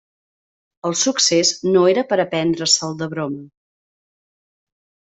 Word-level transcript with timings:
El 0.89 0.97
succés 1.01 1.51
no 1.75 1.85
era 1.91 2.05
per 2.15 2.19
a 2.25 2.27
prendre-se'l 2.33 2.99
de 3.05 3.13
broma. 3.13 3.47